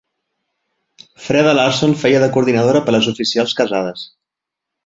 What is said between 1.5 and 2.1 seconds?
Larsson